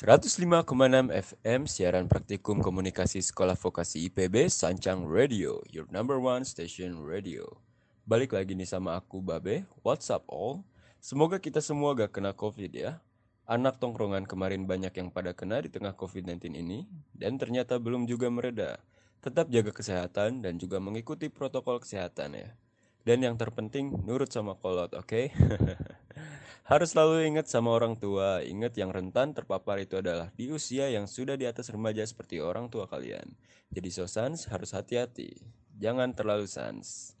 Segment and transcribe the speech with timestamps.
[0.00, 7.44] 105,6 FM siaran praktikum komunikasi sekolah vokasi IPB Sancang Radio, your number one station radio.
[8.08, 10.64] Balik lagi nih sama aku Babe, what's up all?
[11.04, 12.96] Semoga kita semua gak kena covid ya.
[13.44, 18.32] Anak tongkrongan kemarin banyak yang pada kena di tengah COVID-19 ini, dan ternyata belum juga
[18.32, 18.80] mereda.
[19.20, 22.48] Tetap jaga kesehatan dan juga mengikuti protokol kesehatan ya.
[23.00, 25.08] Dan yang terpenting, nurut sama kolot, oke?
[25.08, 25.32] Okay?
[26.70, 28.46] Harus selalu ingat sama orang tua.
[28.46, 32.70] Ingat yang rentan terpapar itu adalah di usia yang sudah di atas remaja seperti orang
[32.70, 33.26] tua kalian.
[33.74, 35.34] Jadi so sans harus hati-hati.
[35.82, 37.18] Jangan terlalu sans.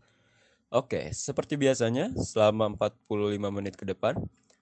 [0.70, 4.14] Oke, seperti biasanya, selama 45 menit ke depan,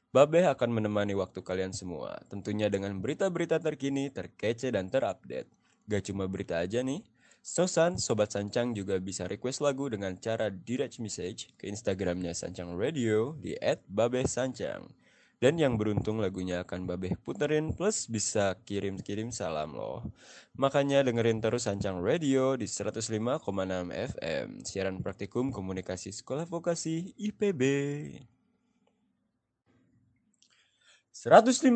[0.08, 5.52] Babe akan menemani waktu kalian semua, tentunya dengan berita-berita terkini, terkece, dan terupdate.
[5.84, 7.04] Gak cuma berita aja nih,
[7.48, 13.40] Sosan, Sobat Sancang juga bisa request lagu dengan cara direct message ke Instagramnya Sancang Radio
[13.40, 13.56] di
[13.88, 14.84] @babesancang.
[15.40, 20.04] Dan yang beruntung lagunya akan Babe puterin plus bisa kirim-kirim salam loh.
[20.60, 23.40] Makanya dengerin terus Sancang Radio di 105,6
[23.96, 27.62] FM, siaran praktikum komunikasi sekolah vokasi IPB.
[31.18, 31.74] 105,6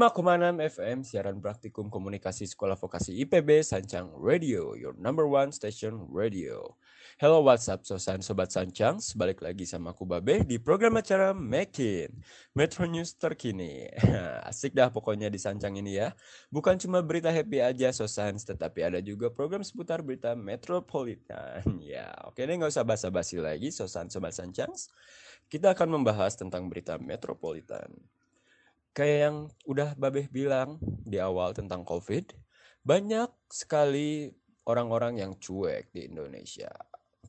[0.70, 6.78] FM siaran praktikum komunikasi sekolah vokasi IPB Sancang Radio, your number one station radio.
[7.18, 12.22] Hello WhatsApp Sosan Sobat Sancang, sebalik lagi sama aku Babe di program acara Makin
[12.54, 13.90] Metro News terkini.
[14.46, 16.14] Asik dah pokoknya di Sancang ini ya.
[16.46, 21.66] Bukan cuma berita happy aja Sosan, tetapi ada juga program seputar berita metropolitan.
[21.82, 24.70] ya, oke deh nggak usah basa-basi lagi Sosan Sobat Sancang.
[25.50, 27.90] Kita akan membahas tentang berita metropolitan
[28.92, 32.32] kayak yang udah Babeh bilang di awal tentang COVID,
[32.84, 34.28] banyak sekali
[34.68, 36.70] orang-orang yang cuek di Indonesia.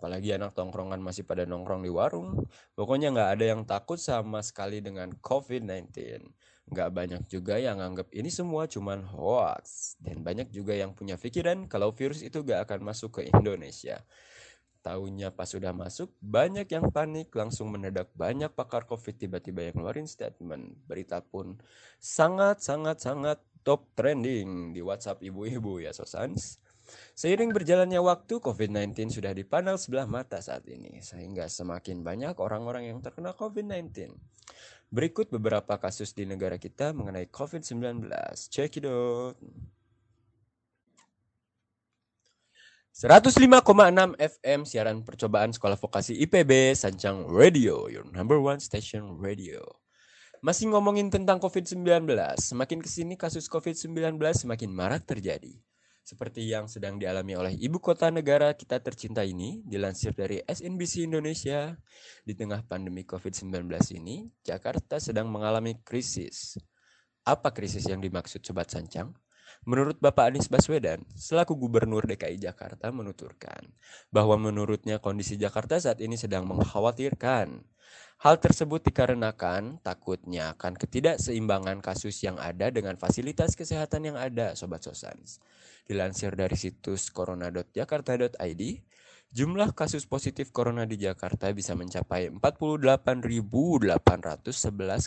[0.03, 2.43] Apalagi anak tongkrongan masih pada nongkrong di warung.
[2.75, 5.95] Pokoknya nggak ada yang takut sama sekali dengan COVID-19.
[6.67, 9.95] Nggak banyak juga yang anggap ini semua cuman hoax.
[10.03, 14.03] Dan banyak juga yang punya pikiran kalau virus itu gak akan masuk ke Indonesia.
[14.83, 20.11] Tahunya pas sudah masuk, banyak yang panik, langsung mendadak banyak pakar COVID tiba-tiba yang ngeluarin
[20.11, 20.75] statement.
[20.83, 21.55] Berita pun
[22.03, 26.59] sangat-sangat-sangat top trending di WhatsApp ibu-ibu ya Sosans.
[27.15, 32.99] Seiring berjalannya waktu, COVID-19 sudah dipandang sebelah mata saat ini, sehingga semakin banyak orang-orang yang
[32.99, 34.11] terkena COVID-19.
[34.91, 38.11] Berikut beberapa kasus di negara kita mengenai COVID-19.
[38.51, 39.39] Check it out.
[42.93, 49.65] 105,6 FM siaran percobaan sekolah vokasi IPB Sancang Radio, your number one station radio.
[50.45, 52.05] Masih ngomongin tentang COVID-19,
[52.37, 55.57] semakin ke sini kasus COVID-19 semakin marak terjadi.
[56.05, 61.73] Seperti yang sedang dialami oleh ibu kota negara kita tercinta ini, dilansir dari SNBC Indonesia,
[62.21, 66.61] di tengah pandemi COVID-19 ini, Jakarta sedang mengalami krisis.
[67.25, 69.17] Apa krisis yang dimaksud Sobat Sancang?
[69.63, 73.63] Menurut Bapak Anies Baswedan, selaku Gubernur DKI Jakarta menuturkan
[74.11, 77.63] bahwa menurutnya kondisi Jakarta saat ini sedang mengkhawatirkan.
[78.19, 84.83] Hal tersebut dikarenakan takutnya akan ketidakseimbangan kasus yang ada dengan fasilitas kesehatan yang ada, Sobat
[84.83, 85.39] Sosans.
[85.87, 88.63] Dilansir dari situs corona.jakarta.id,
[89.31, 93.87] jumlah kasus positif corona di Jakarta bisa mencapai 48.811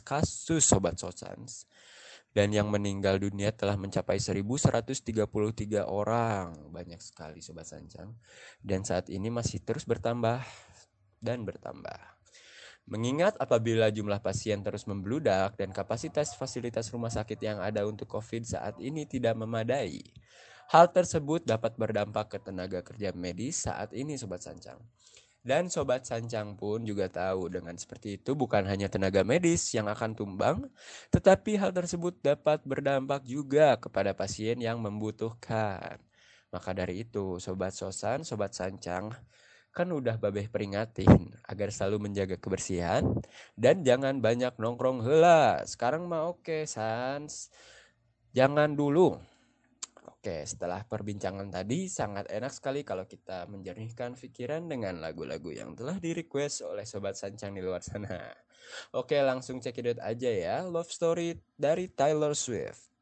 [0.01, 1.69] kasus, Sobat Sosans
[2.37, 5.25] dan yang meninggal dunia telah mencapai 1133
[5.89, 6.53] orang.
[6.69, 8.13] Banyak sekali sobat sancang.
[8.61, 10.45] Dan saat ini masih terus bertambah
[11.25, 11.97] dan bertambah.
[12.93, 18.45] Mengingat apabila jumlah pasien terus membludak dan kapasitas fasilitas rumah sakit yang ada untuk COVID
[18.45, 20.05] saat ini tidak memadai,
[20.71, 24.79] hal tersebut dapat berdampak ke tenaga kerja medis saat ini sobat sancang.
[25.47, 30.19] Dan Sobat Sancang pun juga tahu dengan seperti itu bukan hanya tenaga medis yang akan
[30.19, 30.67] tumbang,
[31.15, 36.03] tetapi hal tersebut dapat berdampak juga kepada pasien yang membutuhkan.
[36.51, 39.15] Maka dari itu, Sobat Sosan, Sobat Sancang,
[39.71, 43.07] kan udah babeh peringatin agar selalu menjaga kebersihan
[43.55, 45.63] dan jangan banyak nongkrong hela.
[45.63, 47.55] Sekarang mah oke, Sans.
[48.35, 49.15] Jangan dulu
[50.07, 55.99] Oke, setelah perbincangan tadi sangat enak sekali kalau kita menjernihkan pikiran dengan lagu-lagu yang telah
[55.99, 58.31] di request oleh sobat sancang di luar sana.
[58.95, 60.57] Oke, langsung cekidot aja ya.
[60.63, 62.96] Love Story dari Taylor Swift.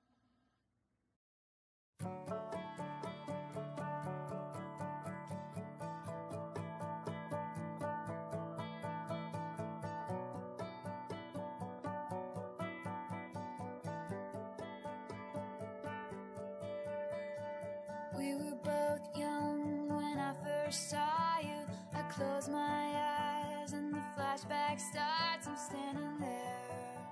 [18.25, 21.61] We were both young when I first saw you.
[21.93, 25.47] I close my eyes and the flashback starts.
[25.47, 27.11] I'm standing there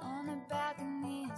[0.00, 1.36] on the balcony in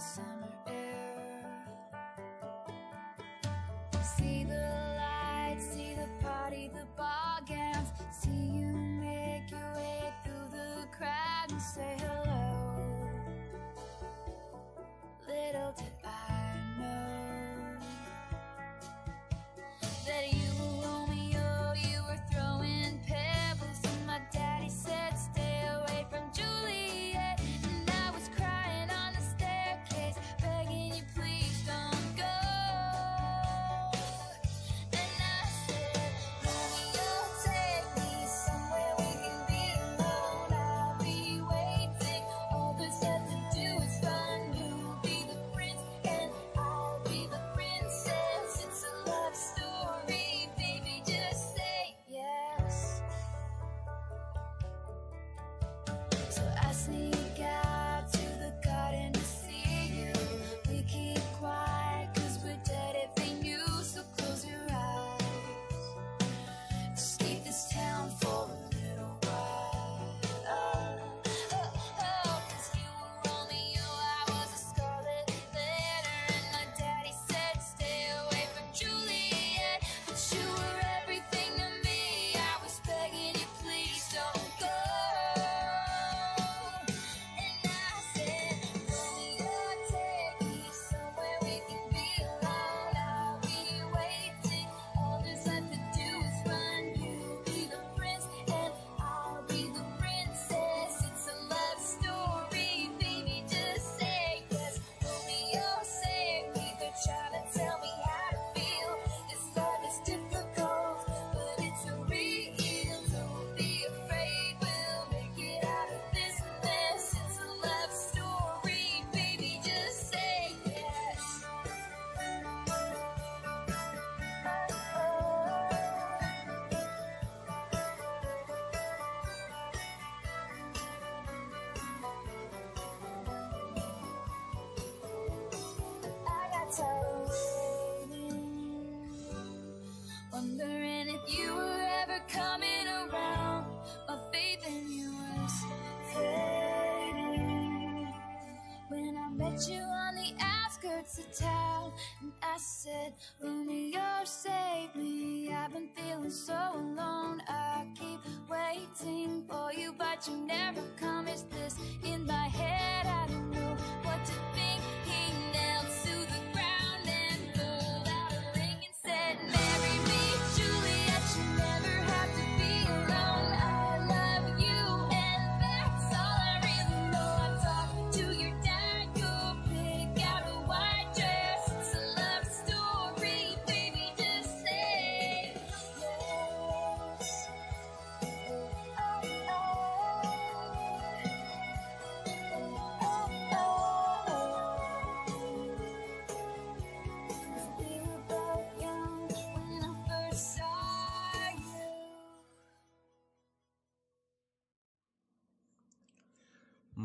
[152.43, 153.13] I said,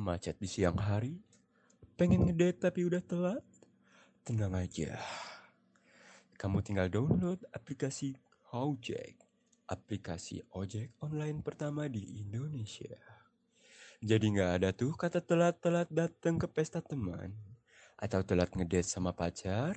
[0.00, 1.12] Macet di siang hari,
[2.00, 3.44] pengen ngedate tapi udah telat?
[4.24, 4.96] Tenang aja.
[6.40, 8.16] Kamu tinggal download aplikasi
[8.48, 9.20] Gojek,
[9.68, 12.96] aplikasi ojek online pertama di Indonesia.
[14.00, 17.36] Jadi nggak ada tuh kata telat-telat datang ke pesta teman
[18.00, 19.76] atau telat ngedate sama pacar.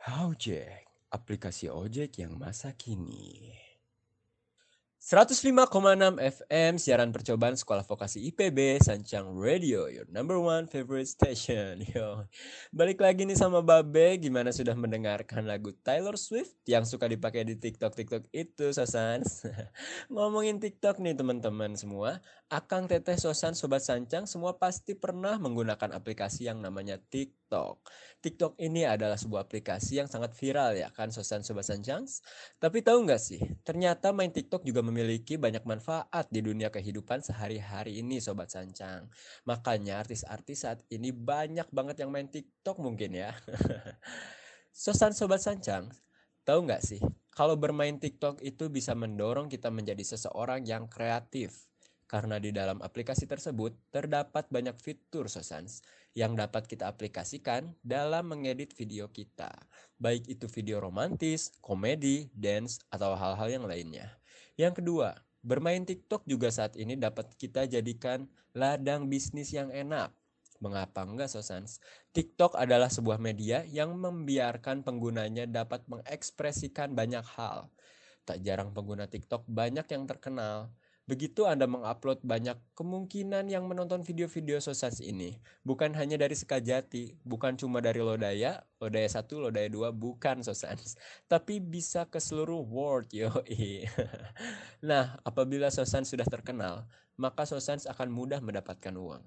[0.00, 3.65] Gojek, aplikasi ojek yang masa kini.
[5.06, 11.78] 105,6 FM siaran percobaan sekolah vokasi IPB Sancang Radio your number one favorite station.
[11.94, 12.26] Yo.
[12.74, 17.54] Balik lagi nih sama Babe gimana sudah mendengarkan lagu Taylor Swift yang suka dipakai di
[17.54, 19.22] TikTok TikTok itu Sosan
[20.10, 26.46] ngomongin TikTok nih teman-teman semua Akang Teteh Sosan Sobat Sancang semua pasti pernah menggunakan aplikasi
[26.46, 27.82] yang namanya TikTok
[28.22, 32.06] TikTok ini adalah sebuah aplikasi yang sangat viral ya kan Sosan Sobat Sancang
[32.56, 38.00] tapi tahu nggak sih, ternyata main TikTok juga memiliki banyak manfaat di dunia kehidupan sehari-hari
[38.00, 39.10] ini Sobat Sancang.
[39.44, 43.34] Makanya artis-artis saat ini banyak banget yang main TikTok mungkin ya.
[44.72, 45.90] Sosan Sobat Sancang,
[46.46, 47.00] tahu nggak sih,
[47.34, 51.65] kalau bermain TikTok itu bisa mendorong kita menjadi seseorang yang kreatif.
[52.06, 55.82] Karena di dalam aplikasi tersebut terdapat banyak fitur Sosans
[56.14, 59.50] yang dapat kita aplikasikan dalam mengedit video kita.
[59.98, 64.14] Baik itu video romantis, komedi, dance, atau hal-hal yang lainnya.
[64.54, 70.14] Yang kedua, bermain TikTok juga saat ini dapat kita jadikan ladang bisnis yang enak.
[70.62, 71.82] Mengapa enggak Sosans?
[72.16, 77.68] TikTok adalah sebuah media yang membiarkan penggunanya dapat mengekspresikan banyak hal.
[78.24, 80.72] Tak jarang pengguna TikTok banyak yang terkenal.
[81.06, 85.38] Begitu Anda mengupload banyak kemungkinan yang menonton video-video Sosans ini.
[85.62, 90.98] Bukan hanya dari Sekajati, bukan cuma dari Lodaya, Lodaya 1, Lodaya 2, bukan Sosans.
[91.30, 93.86] Tapi bisa ke seluruh world, yoi.
[94.90, 99.22] nah, apabila Sosans sudah terkenal, maka Sosans akan mudah mendapatkan uang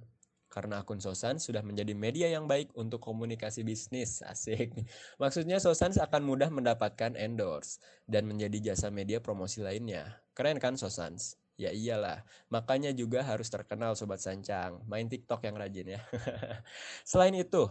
[0.50, 4.20] karena akun Sosan sudah menjadi media yang baik untuk komunikasi bisnis.
[4.26, 4.74] Asik.
[5.22, 10.20] Maksudnya Sosan akan mudah mendapatkan endorse dan menjadi jasa media promosi lainnya.
[10.34, 11.38] Keren kan Sosans?
[11.60, 14.80] Ya iyalah, makanya juga harus terkenal Sobat Sancang.
[14.88, 16.02] Main TikTok yang rajin ya.
[17.10, 17.68] Selain itu,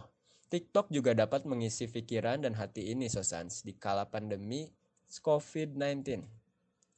[0.53, 4.69] TikTok juga dapat mengisi pikiran dan hati ini Sosans di kala pandemi
[5.09, 6.21] COVID-19.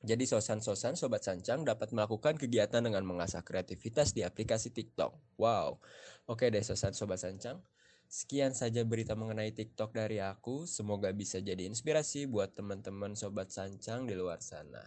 [0.02, 5.14] Jadi sosan-sosan Sobat Sancang dapat melakukan kegiatan dengan mengasah kreativitas di aplikasi TikTok.
[5.38, 5.78] Wow.
[6.26, 7.62] Oke deh sosan Sobat Sancang.
[8.10, 10.66] Sekian saja berita mengenai TikTok dari aku.
[10.66, 14.82] Semoga bisa jadi inspirasi buat teman-teman Sobat Sancang di luar sana.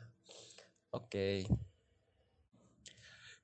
[0.91, 1.47] Oke.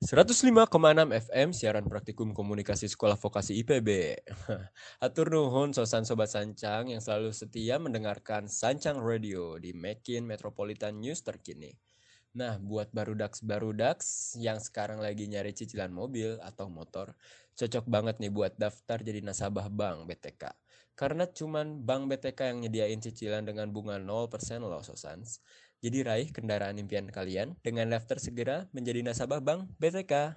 [0.01, 0.65] 105,6
[1.13, 4.17] FM siaran praktikum komunikasi sekolah vokasi IPB.
[5.05, 11.21] Atur nuhun sosan sobat sancang yang selalu setia mendengarkan Sancang Radio di Mekin Metropolitan News
[11.21, 11.77] terkini.
[12.33, 17.13] Nah, buat barudaks-barudaks yang sekarang lagi nyari cicilan mobil atau motor,
[17.61, 20.49] cocok banget nih buat daftar jadi nasabah bank BTK.
[20.97, 24.09] Karena cuman bank BTK yang nyediain cicilan dengan bunga 0%
[24.65, 25.45] loh sosans.
[25.81, 30.37] Jadi raih kendaraan impian kalian dengan daftar segera menjadi nasabah Bank BTK.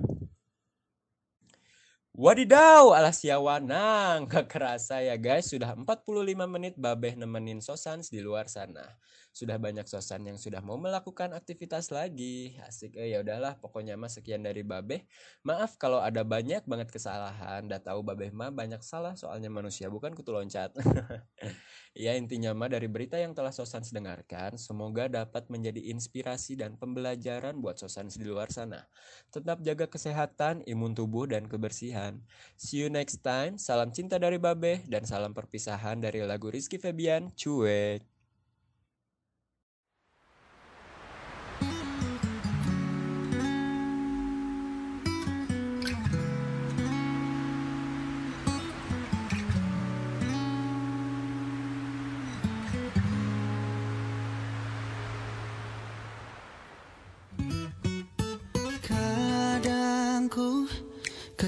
[2.13, 8.45] Wadidaw, alas Yawanang, gak kerasa ya guys, sudah 45 menit babeh nemenin Sosans di luar
[8.47, 8.85] sana.
[9.33, 12.53] Sudah banyak Sosan yang sudah mau melakukan aktivitas lagi.
[12.69, 15.09] Asik, eh ya udahlah, pokoknya mah sekian dari babeh.
[15.41, 20.13] Maaf kalau ada banyak banget kesalahan, dah tahu babeh mah banyak salah soalnya manusia bukan
[20.13, 20.69] kutu loncat.
[21.97, 27.57] ya intinya mah dari berita yang telah Sosans dengarkan, semoga dapat menjadi inspirasi dan pembelajaran
[27.57, 28.85] buat Sosans di luar sana.
[29.33, 32.21] Tetap jaga kesehatan, imun tubuh, dan kebersihan.
[32.53, 33.57] See you next time.
[33.57, 38.12] Salam cinta dari Babe dan salam perpisahan dari lagu Rizky Febian, Cuek.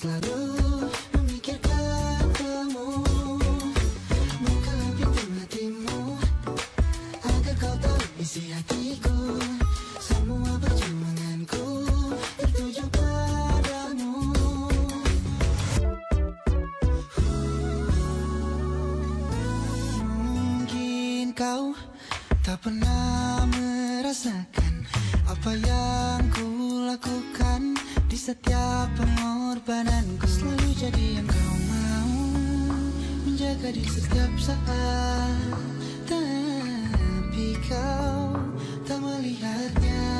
[0.00, 0.39] Selalu
[30.00, 30.26] pengorbananku.
[30.26, 32.12] Selalu jadi yang kau mau
[33.26, 35.56] menjaga di setiap saat,
[36.08, 38.40] tapi kau
[38.88, 40.19] tak melihatnya.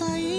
[0.00, 0.34] Và ý.